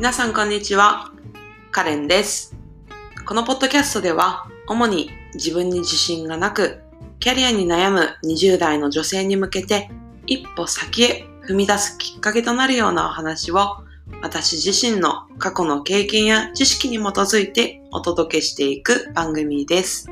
[0.00, 1.12] 皆さんこんにちは。
[1.72, 2.56] カレンです。
[3.26, 6.80] このポッドキャストでは、主に自分に自信がなく、
[7.18, 9.90] キャリアに悩む20代の女性に向けて、
[10.26, 13.84] 一歩先へ踏み出すきっかけとなるようなお話を、
[14.22, 20.08] 私自身の過去の経験や知識に基づいてお届けしていく番組です。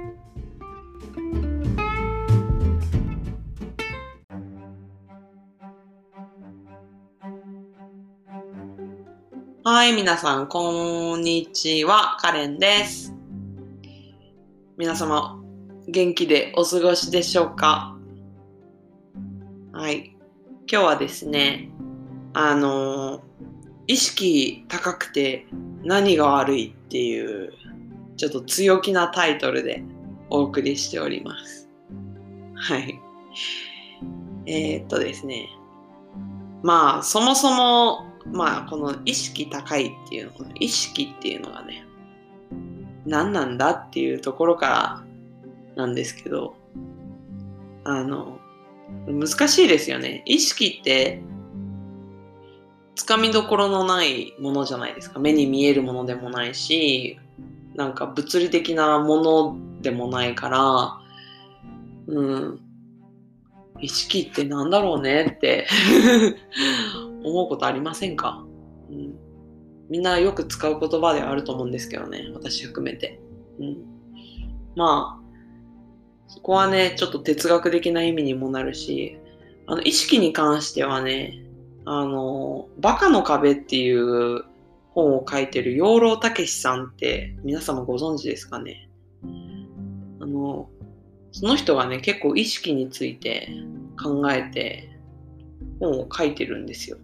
[9.71, 12.17] はい、皆さん、こんにちは。
[12.23, 13.15] カレンです。
[14.79, 15.39] 皆様、
[15.87, 17.95] 元気でお過ごしでしょうか？
[19.75, 20.17] はい。
[20.61, 21.69] 今日はですね、
[22.33, 23.21] あの、
[23.87, 25.47] 意識高くて
[25.83, 27.53] 何が悪いっていう、
[28.17, 29.85] ちょっと強気なタイトルで
[30.31, 31.69] お送りしております。
[32.55, 32.99] はい。
[34.47, 35.51] えー、っとですね。
[36.63, 41.85] まあ、そもそも、まあ、この意識高いっていうの、この意識っていうのがね、
[43.07, 45.03] 何なんだっていうところか
[45.77, 46.57] らなんですけど、
[47.85, 48.39] あの、
[49.07, 50.23] 難しいですよね。
[50.27, 51.23] 意識って、
[52.95, 55.21] つかみどころのないものじゃないですか。
[55.21, 57.19] 目に見えるものでもないし、
[57.75, 60.99] なんか物理的なものでもないから、
[62.09, 62.61] うん、
[63.81, 65.69] 意識ってなんだろうねって
[67.29, 68.45] 思うことありませんか、
[68.91, 69.15] うん、
[69.89, 73.21] みんなよく使う言葉ではあると思うんですけどね、私含めて。
[73.61, 73.77] うん、
[74.77, 75.25] まあ、
[76.29, 79.19] そこはね、ちょっと哲学的な意味にもなるし、
[79.67, 81.43] あの意識に関してはね、
[81.85, 84.45] あの、バカの壁っていう
[84.91, 88.91] 本を書いてる養老たけしさんって皆様ご存知ですかね？
[90.21, 90.69] あの、
[91.33, 93.51] その人がね、結構意識について
[94.03, 94.91] 考えて
[95.81, 96.99] 本を書いてるんですよ。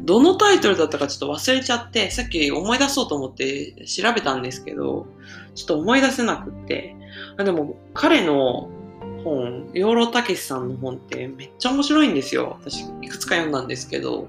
[0.00, 5.06] どのタイトルだったかちょっと忘れちゃって、さっき思い出そうと思って調べたんですけど、
[5.54, 6.96] ちょっと思い出せなくって。
[7.36, 8.70] あでも、彼の
[9.24, 12.58] 本、養老たけしさんの本ってめっちゃ面白いんですよ。
[12.60, 14.28] 私、いくつか読んだんですけど。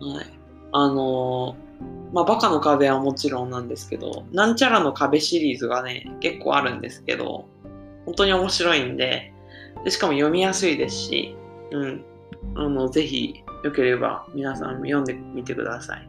[0.00, 0.26] はい。
[0.72, 1.56] あの、
[2.12, 7.46] まあ、バカの壁はもちろんなんですけど、なんちゃらの壁シリーズがね、結構あるんですけど、
[8.04, 9.32] 本当に面白いんで、
[9.84, 11.36] でしかも読みやすいですし、
[11.72, 12.04] うん。
[12.54, 16.08] あの、ぜひ、よければ皆さん読んでみてください。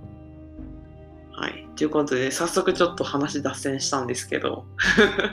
[1.31, 1.68] はい。
[1.75, 4.66] ということで、早速ちょっと話脱線したんですけど。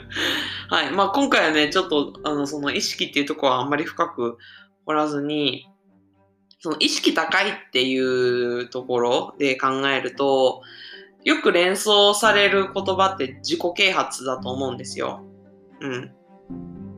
[0.69, 0.91] はい。
[0.91, 4.37] まあ今回はね、ちょっと、あの、その意識っていうとこはあんまり深く
[4.85, 5.67] 掘らずに、
[6.59, 10.61] その意識高いっていうところで考えると、
[11.23, 15.23] よく連想される言葉って自己啓発だと思うんですよ。
[15.81, 16.11] うん。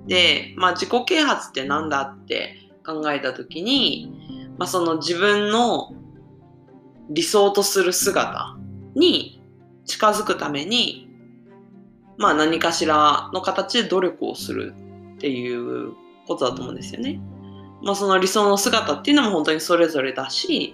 [0.07, 4.26] で、まあ自己啓発ってなんだって考えたときに、
[4.57, 5.94] まあその自分の
[7.09, 8.57] 理想とする姿
[8.95, 9.41] に
[9.85, 11.09] 近づくために、
[12.18, 14.73] まあ何かしらの形で努力をする
[15.16, 15.94] っていう
[16.28, 17.19] ことだと思うんですよね。
[17.84, 20.74] まあその理想の姿っていうのも本当にそれぞれだし、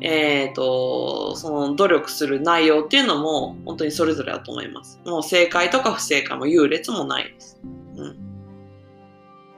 [0.00, 5.00] えっ、ー、と、その努力する内容っていうのも本当にそれぞれだと思います。
[5.06, 7.60] もう正解とか不正解も優劣もないです。
[7.96, 8.16] うん。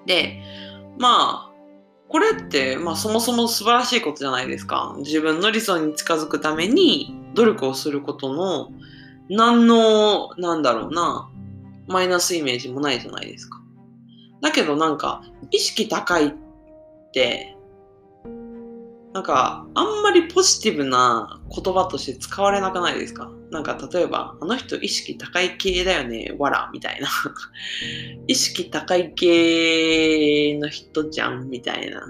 [0.06, 0.40] で、
[0.98, 1.47] まあ、
[2.08, 4.94] これって、まあそもそも素晴らしいことじゃないですか。
[4.98, 8.70] 自分の理想に近づくために努力をすることの
[9.28, 11.30] 何の、なんだろうな、
[11.86, 13.60] マイナスイメージもないじゃないですか。
[14.40, 16.34] だけどなんか、意識高いっ
[17.12, 17.57] て、
[19.18, 23.28] なんか、あんまりポジティブな言葉として使われなくないですか？
[23.50, 27.08] なんか、例えば、あの人意識高い系だよね、わら、みたいな。
[28.28, 32.00] 意識高い系の人じゃん、みたいな。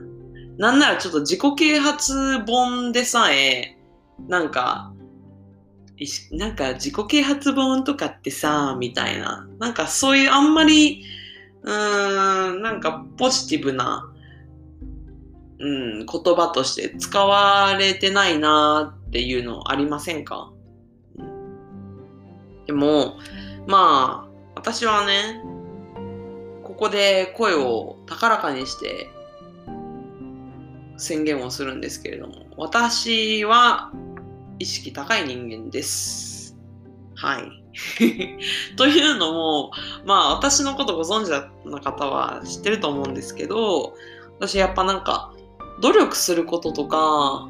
[0.59, 3.79] なんならちょっと自己啓発本でさえ、
[4.29, 4.93] なんか、
[6.33, 9.49] なんか自己啓発本とかってさ、みたいな。
[9.59, 11.05] なんかそういうあんまり、
[11.63, 14.13] うーん、なんかポジティブな、
[15.61, 15.67] う
[16.03, 20.53] ん、言葉として使われてないなっていうのありませんか、
[21.17, 23.19] うん、でも、
[23.67, 25.43] まあ、私はね、
[26.63, 29.11] ここで声を高らかにして
[30.97, 33.93] 宣言をするんですけれども、私は
[34.59, 36.57] 意識高い人間です。
[37.15, 37.51] はい。
[38.77, 39.71] というのも、
[40.05, 41.31] まあ私のことご存知
[41.71, 43.95] な方は知ってると思うんですけど、
[44.39, 45.33] 私やっぱなんか
[45.81, 47.49] 努力することとか、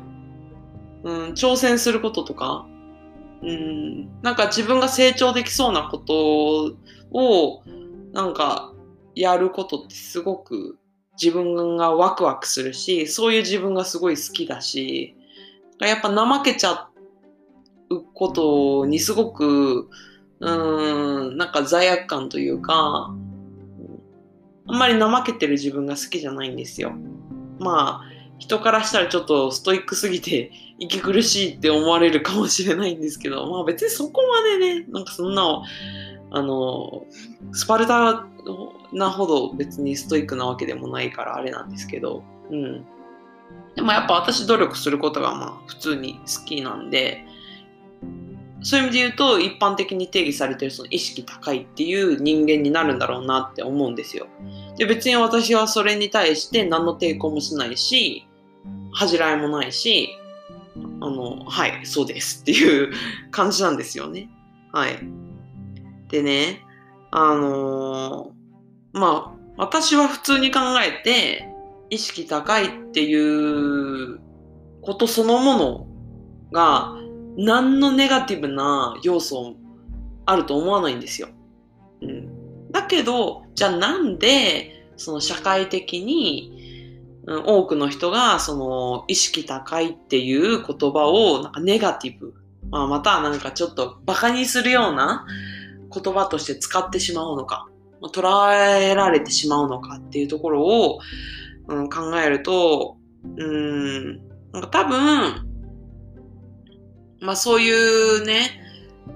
[1.04, 2.66] うん、挑戦することとか、
[3.42, 6.74] うん、なんか自分が成長できそうなこと
[7.12, 7.62] を
[8.12, 8.72] なんか
[9.14, 10.78] やることってすごく
[11.20, 15.16] 自分がワクワクするし、そういう自分がすごい好きだし、
[15.80, 16.88] やっぱ怠けちゃ
[17.90, 19.88] うことにすごく、
[20.40, 23.12] うん、なんか罪悪感というか、
[24.66, 26.92] あんまり怠けてる自分が好きじゃないんですよ。
[27.58, 35.62] まあ、人からしたらちょっとストイックすぎて 息苦しいって思われるかもしれないんですけど、まあ別にそこまでね、なんかそんな、
[36.30, 37.04] あの、
[37.52, 38.26] スパルタ
[38.92, 42.86] なほど別にストイックなわけでもないからあれなんですけど、うん。
[43.74, 47.24] でもやっぱ私努力することがまあ普通に好きなんで、
[48.62, 54.26] そういう意味で言うと一般的に定義されてるその意識高いっていう人間になるんだろうなって思うんですよ。
[54.76, 58.27] で別に私はそれに対して何の抵抗もしないし
[58.92, 60.10] 恥じらいもないし
[61.00, 62.92] あのはいそうですっていう
[63.30, 64.28] 感じなんですよね。
[64.72, 64.98] はい。
[66.08, 66.62] でね
[67.10, 71.48] あのー、まあ私は普通に考えて
[71.90, 74.20] 意識高いっていう
[74.82, 75.86] ことそのもの
[76.52, 76.94] が
[77.36, 79.54] 何のネガティブな要素
[80.26, 81.28] あると思わないんですよ。
[82.02, 86.67] うん、だけど、じゃあなんで、その社会的に、
[87.44, 92.34] 多くの人が、その、意識高いっていう言葉を、なんかネガティブ、
[92.70, 95.26] まあ、またなんかちょっと馬鹿にするような
[95.92, 97.66] 言葉として使ってしまうのか、
[98.00, 100.98] まあ、捉えられてしまうのかっていうところを、
[101.68, 102.96] うん、考えると、
[103.36, 104.16] うん、
[104.52, 105.48] なんか多分、
[107.20, 108.62] まあそういうね、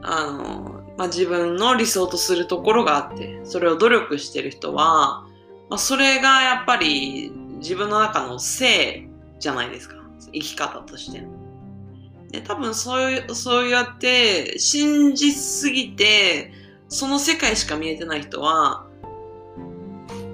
[0.03, 5.25] あの、まあ自分の理想とするところがあって、それを努力してる人は、
[5.70, 7.32] まあそれがやっぱり
[7.62, 9.97] 自分の中の性じゃないですか。
[10.32, 11.29] 生き方としての。
[12.31, 16.53] で多分そういう、そうやって信じすぎて、
[16.88, 18.87] その世界しか見えてない人は、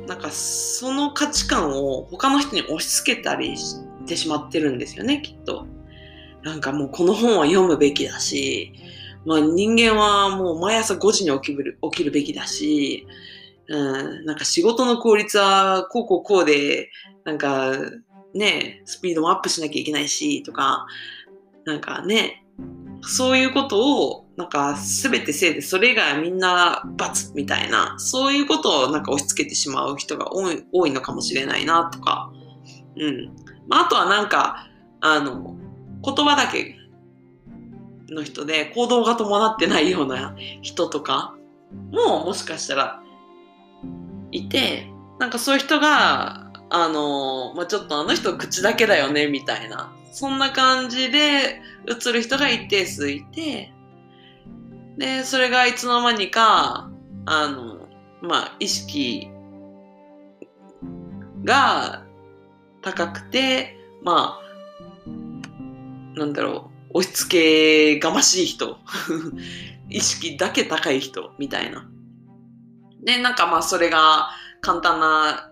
[0.06, 3.76] なんかその価値観を他の人に押し付けたりし
[4.06, 5.66] てしまってるんですよね、きっと。
[6.42, 8.72] なんかもうこの本は読むべきだし、
[9.26, 13.06] まあ人間はもう毎朝5時に起きる起きるべきだし、
[13.68, 16.90] うん、なんか仕事の効率はこうこうこうで、
[17.24, 17.72] なんか
[18.34, 20.86] ね、スピードもアップしなきゃいけないし、とか、
[21.64, 22.44] なんかね、
[23.02, 32.30] そういうことを、なんか全てせいで、それ以外はみんな罰みたいな、そういうことをなんか押し付けてしまう人が多い多いのかもしれないな、とか。
[32.96, 33.30] うん。
[33.68, 34.68] まあ、あとはなんか、
[35.00, 35.56] あの、
[36.04, 36.76] 言葉だけ
[38.08, 41.36] の人で行動が伴ってないような人とか
[41.92, 43.02] ももしかしたら
[44.32, 44.86] いて
[45.18, 53.72] なんかそういう人があの、まあ、ちょっとあの人口だけだよねみたいなそんな感じで映る人が一定数いて
[54.96, 56.90] でそれがいつの間にか
[57.26, 57.88] あの
[58.20, 59.30] まあ意識
[61.44, 62.04] が
[62.82, 64.48] 高くてまあ
[66.18, 68.76] なんだろう、押し付けがましい人、
[69.88, 71.88] 意識だけ高い人みたいな。
[73.02, 74.30] で、なんかまあそれが
[74.60, 75.50] 簡単な、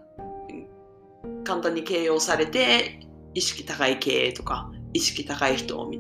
[1.44, 3.00] 簡単に形容されて、
[3.34, 5.90] 意識高い系とか、意識高い人を、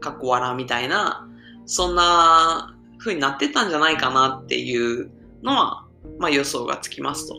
[0.00, 1.28] かっこ笑うみたいな、
[1.66, 5.10] そんな風になってたんじゃないかなっていう
[5.42, 5.86] のは、
[6.18, 7.36] まあ予想がつきますと。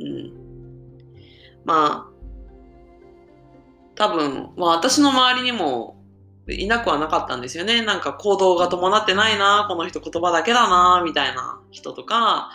[0.00, 0.32] うん。
[1.64, 2.12] まあ、
[3.94, 6.01] 多分、まあ私の周りにも
[6.48, 7.82] いなくはなかったんですよね。
[7.82, 12.50] なんか行動が伴ってないな、この人言葉だけだな、みたいな人とか、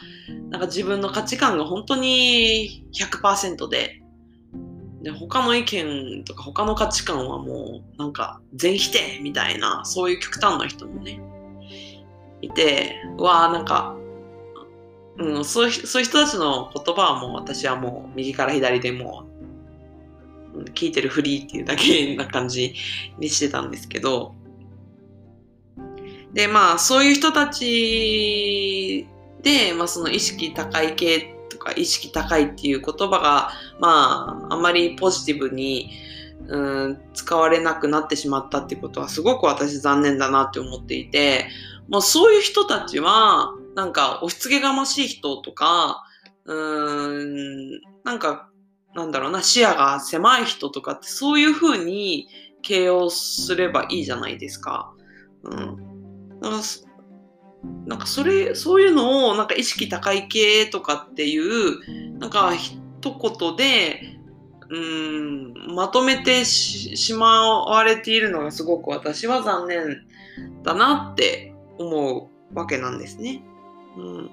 [0.50, 4.02] なんか自分の価値観が本当に100%で、
[5.04, 11.22] で他の意見とか他の価値観はもうなんか全否定みたいな、そういう極端な人もね、
[12.42, 13.96] いて、うわーなんか、
[15.18, 19.27] うん、そういうそういう人たちの言葉はもう私はもう右から左でも
[20.66, 22.76] 聞いてるフリーっていうだけな感じ
[23.20, 24.36] にしてたんですけど、
[26.34, 29.08] で、まあ、そういう人たち
[29.42, 35.92] で、まあ、その意識高い系とか意識高いっていう言葉が、まあ、あまりポジティブに、
[36.48, 41.48] うん、使われなくなってしまったってことはすごく私残念だなって思っていて、
[41.90, 46.04] もうそういう人たちは、なんか押し付けがましい人とか、
[46.46, 48.50] うーん、なんか
[48.98, 52.28] なんだろうな、視野が狭い人とかってそういう風に
[52.64, 54.92] 形容すればいいじゃないですか。
[55.44, 56.40] うん。
[56.42, 56.68] なんか
[57.86, 64.02] なんかそれ、そういうのをなんか意識高い系とかっていう、なんか一言で、
[64.70, 70.08] うん、まとめてしまわれているのがすごく私は残念
[70.64, 73.44] だなって思うわけなんですね。
[73.96, 74.32] うん。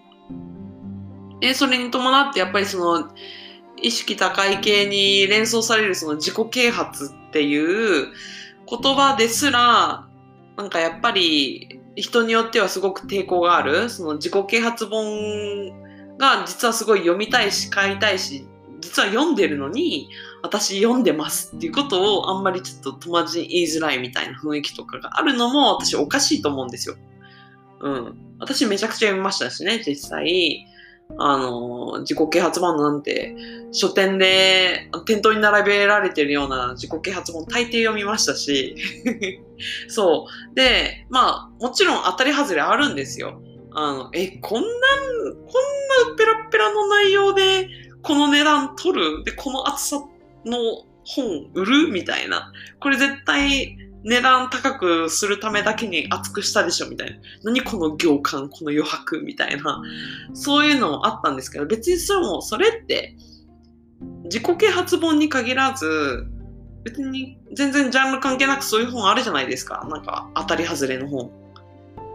[1.41, 3.11] で、それに伴ってやっぱりその、
[3.85, 8.09] 意識高い系に連想されるその自己啓発っていう
[8.69, 10.07] 言葉ですら、
[10.57, 18.47] なんかやっぱり人によってはすごく抵抗がある、その自己啓発本が実はすごい読みたいし買いたいし、
[18.81, 20.09] 実は読んでるのに、
[20.43, 26.97] 私読んでますっていうことをあんまりちょっと友達に言いづらいみたいな雰囲気とかがあるのも私おかしいと思うんですよ。
[27.81, 28.37] うん。
[28.39, 30.67] 私めちゃくちゃ読みましたしね、実際。
[31.17, 33.37] あの、自己啓発本なんて、
[33.73, 38.75] 書店で店頭に並べられてるような自己啓発本大抵読みましたし、
[39.89, 40.55] そう。
[40.55, 43.41] で、まあ、もちろん当たり外れあるんですよ。
[43.73, 44.73] あの、え、こんな、こ
[46.09, 47.69] んなペラペラの内容で、
[48.03, 49.25] この値段取る？
[49.25, 49.97] で、この厚さ
[50.45, 50.59] の
[51.05, 51.89] 本売る？
[51.93, 52.53] みたいな。
[52.81, 57.17] これ絶対値段高くするためだけに厚くしたでしょみたいな。
[57.43, 59.83] 何この行間、この余白みたいな。
[60.35, 63.17] そういうのもあったんですけど、別にそれも、それって、
[64.25, 66.27] 自己啓発本に限らず、
[66.85, 69.87] 別に全然ジャンル関係なくそういう本あるじゃないですか。
[69.89, 71.31] なんか当たり外れの本。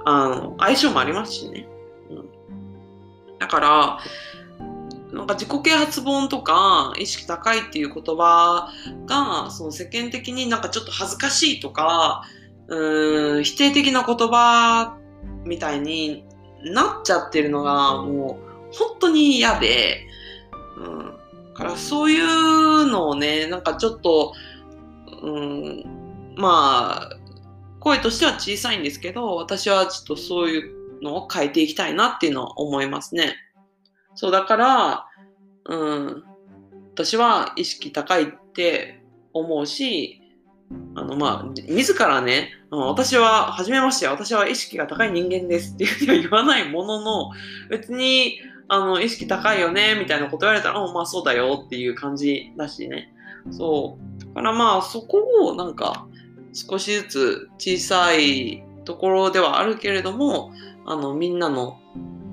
[0.06, 1.68] あの、相性もありますしね。
[2.12, 4.00] うん、だから、
[5.12, 8.70] なんか自己啓発本とか意識高いっていう言葉
[9.06, 12.24] がその世間的になんかちょっと恥ずかしいとか
[12.68, 14.98] うん否定的な言葉
[15.46, 16.26] みたいに
[16.64, 18.40] なっちゃってるのがも
[18.72, 20.06] う本当に嫌で、
[20.78, 21.20] うん、
[21.56, 24.34] からそういうのをねなんかちょっと、
[25.24, 25.84] うん、
[26.36, 27.18] まあ
[27.80, 33.36] 声としては小さいんですけど私はちょっとそういうのを変えていきたいなっていうのは思いますね。
[34.20, 35.06] そう、だから、
[35.64, 36.24] うん、
[36.94, 40.22] 私は意識高いって思うし、
[40.96, 47.32] あの、まあ、自らね、私は、初めまして、私は意識が高い人間ですっていうふうには言わないものの、
[47.70, 53.14] 別に、あの、意識高いよね、みたいなこと言われたら、まあそうだよっていう感じだしね。
[53.52, 54.20] そう。
[54.20, 56.10] だからまあ、そこをなんか、
[56.52, 60.52] 少しずつ小さいところではあるけれども、
[60.86, 61.80] あの、みんなの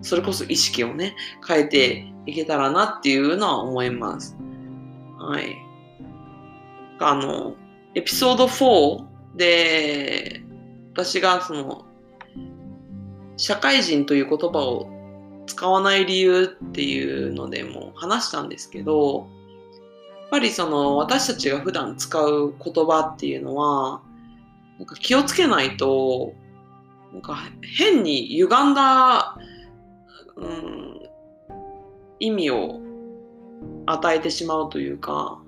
[0.03, 1.15] それこそ意識をね、
[1.47, 4.37] 変えていけたらなっていうのは思います。
[5.19, 5.57] はい。
[6.99, 7.55] あの、
[7.95, 9.05] エピソード4
[9.37, 10.43] で、
[10.93, 11.85] 私がその、
[13.37, 14.89] 社会人という言葉を
[15.47, 19.29] 使わない理由っていうのでも話したんですけど、
[20.21, 24.03] やっぱりその私たちが普段使う言葉っていうのは、
[24.79, 26.35] なんか気をつけないと、
[27.13, 27.39] なんか
[27.79, 29.39] 変に歪んだ
[30.37, 31.01] うん、
[32.21, 32.81] 意味を
[33.87, 35.41] 与えてしまうというか、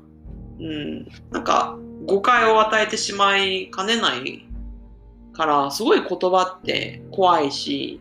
[0.58, 4.46] うん、なんか誤解を与えてしまいかねない
[5.32, 8.00] から、すごい言葉って怖いし、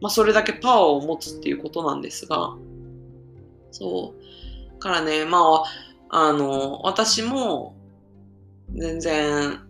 [0.00, 2.56] まあ、それだけパワーを持つっていうことなんですが、
[3.70, 4.78] そう。
[4.80, 5.64] からね、ま
[6.08, 7.76] あ、あの、私も、
[8.74, 9.60] 全然、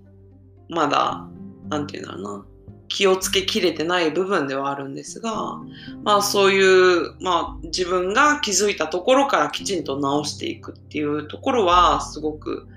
[0.69, 1.29] まだ、
[1.69, 2.47] なんていうんだろうな、
[2.93, 5.59] 気をつけきれてない部分ではあるんですが、
[6.05, 12.69] まあそういう、まあ自分が気づいたところからきちんと直していくっていうところはすごく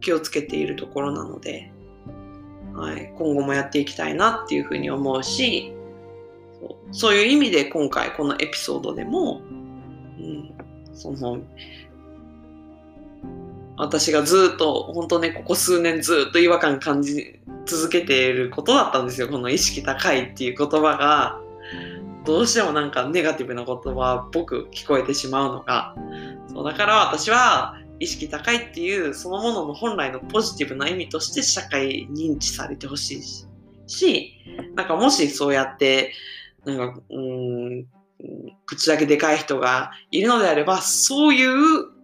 [0.00, 1.72] 気をつけているところなので、
[2.74, 5.72] はい、今後もやっていきたいなっていうふうに思うし、
[6.60, 9.40] そうそういう意味で今回このエピソードでも、
[10.18, 10.52] うん、
[10.92, 11.38] その
[13.76, 19.28] 私がずっと本当ねここ数年ずっと違和感感じ続けていることだったんですよ。
[19.28, 21.40] この意識高いっていう言葉が。
[22.24, 25.94] どうしてもなんかネガティブな言葉っぽく聞こえてしまうのが
[26.48, 33.22] そうだから私は意識高いっていうそのものの本来のポジティブな意味として社会認知されてほしい
[33.86, 34.32] し。
[34.74, 36.12] なんかもしそうやって
[36.64, 37.86] なんかうん
[38.64, 41.95] 口だけでかい人がいるのであればそういう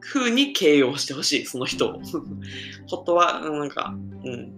[0.00, 2.00] 風に形容してほしい、その人を。
[2.02, 2.02] 言
[3.14, 4.52] 葉、なんか、うん。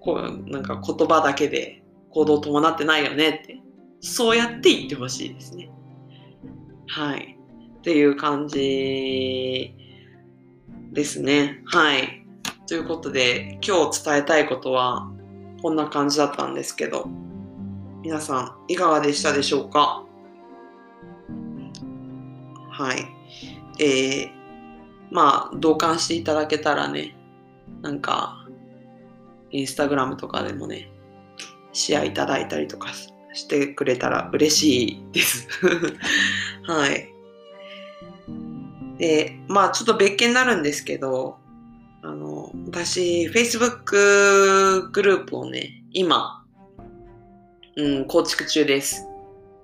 [0.00, 3.60] こう、なんか言葉だけで行動伴ってないよねって、
[4.00, 5.70] そうやって言ってほしいですね。
[6.86, 7.38] はい。
[7.78, 9.74] っていう感じ
[10.92, 11.62] ですね。
[11.66, 12.26] はい。
[12.66, 15.10] ということで、今日伝えたいことは、
[15.62, 17.08] こんな感じだったんですけど、
[18.02, 20.04] 皆さん、いかがでしたでしょうか？
[22.70, 22.98] はい。
[23.80, 24.30] えー、
[25.10, 27.14] まあ、同感していただけたらね、
[27.82, 28.46] なんか、
[29.50, 30.90] インスタグラムとかでもね、
[31.72, 32.88] シェアいただいたりとか
[33.32, 35.48] してくれたら嬉しいです。
[36.66, 37.08] はい。
[38.98, 41.38] で、まあ、ちょっと別件になるんですけど、
[42.02, 46.44] あの、私、Facebook グループをね、今、
[47.76, 49.06] うん、構築中です。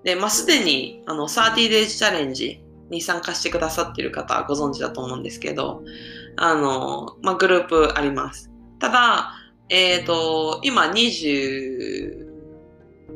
[0.05, 5.83] で、まあ、すでに、あの、30 days チャレンジに参加してくださっている方はご存知だと思うんですけど、
[6.37, 8.51] あの、まあ、グループあります。
[8.79, 9.33] ただ、
[9.69, 12.25] えっ、ー、と、今29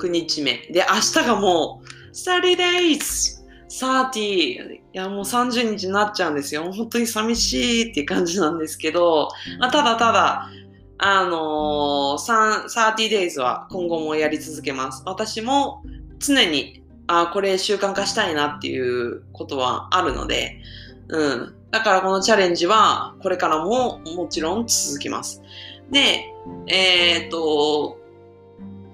[0.08, 0.66] 日目。
[0.70, 3.38] で、明日がもう30 days!
[3.68, 4.18] 30!
[4.18, 6.72] いや、もう30日になっちゃうんですよ。
[6.72, 9.28] 本当に寂しいっていう感じなんですけど、
[9.60, 10.48] まあ、ただただ、
[10.98, 15.02] あのー、30 days は今後もやり続けます。
[15.06, 15.84] 私も
[16.18, 16.77] 常に、
[17.08, 20.60] あこれ習慣化したいなっていうことはあるので、
[21.08, 21.54] うん。
[21.70, 25.42] だからこのチャレンジはこれからももちろん続きます。
[25.90, 26.32] で、
[26.66, 27.98] えっ、と、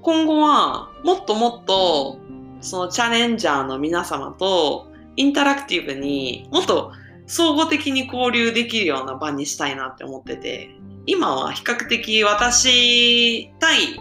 [0.03, 2.19] 今後はもっともっと
[2.61, 6.93] そのチャレンジャーの皆様とインタラクティブにもっと
[7.27, 10.71] 総合的に交流できるような場にしたいなって思ってて、
[11.07, 14.01] 今は比較的私対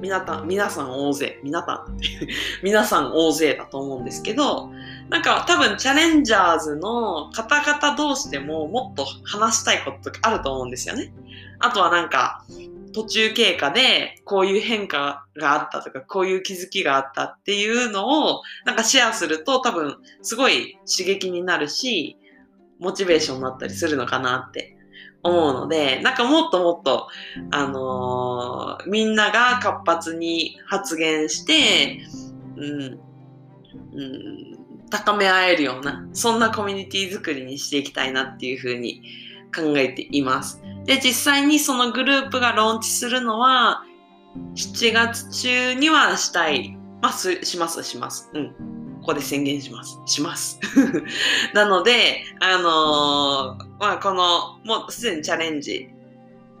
[0.00, 1.98] 皆さん、皆さん大勢、皆さん、
[2.62, 4.70] 皆さん大勢だと思うんですけど、
[5.08, 11.12] なんか多分チャレンジャーズの方々同士でももっと話したいこととかあると思うんですよね。
[11.58, 12.44] あとはなんか、
[12.92, 22.16] 途中経過でこういう変化があったとか、こういう気づきがあったっていうのをなんかシェアすると多分すごい刺激になるし、
[22.78, 24.77] モチベーションになったりするのかなって
[25.22, 27.08] 思うので、なんかもっともっと、
[27.50, 32.00] あのー、みんなが活発に発言して、
[32.56, 33.00] うん、
[33.94, 34.58] うん、
[34.90, 39.02] 高め合えるような、そんなコミュニティ作りにしていきたいなっていうふうに
[39.54, 40.62] 考えています。
[40.84, 43.84] で、実際にそのグループがローンチするのは、
[44.54, 46.76] 7月中にはしたい。
[47.00, 48.30] まあ、します、します。
[48.34, 48.54] うん。
[49.08, 49.98] ここで宣言します。
[50.04, 50.60] します。
[51.54, 55.88] なので、あのー、まあ、この、もうすでにチャレンジ、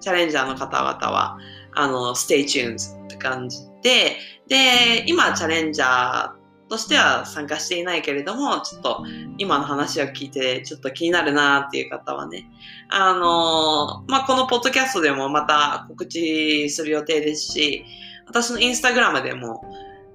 [0.00, 1.36] チャレンジャーの方々は、
[1.74, 6.30] あの、stay tuned って感じで、で、今チャレンジャー
[6.70, 9.04] としては参加していないけれども、ちょっと
[9.36, 12.46] 今の話を聞いてちょっと気になるなっていう方はね、
[12.88, 17.84] あのー、まあ、このポッドキャストでもまた告知する予定ですし、
[18.26, 19.60] 私のインスタグラムでも、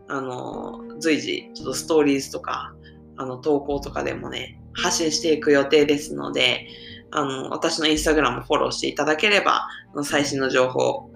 [0.07, 2.73] あの、随時ちょっとストーリーズとか、
[3.17, 6.67] あの、投稿とかでもね、発信していく予定ですので、
[7.11, 9.67] あの、私のインスタグラムフォローしていただければ、
[10.03, 11.11] 最新の情報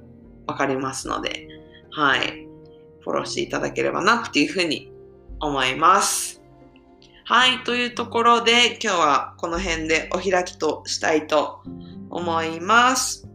[0.46, 1.48] わかりますので、
[1.92, 2.48] はい。
[3.02, 4.92] フォローしていただければなっていうふうに
[5.40, 6.42] 思います。
[7.24, 11.62] はい、というところで今日はこの辺でお開きとしたいと
[12.10, 13.28] 思います。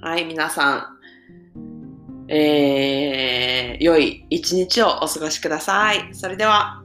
[0.00, 0.86] はい、皆さん、
[2.34, 6.14] えー、良い一日をお過ごしください。
[6.14, 6.81] それでは。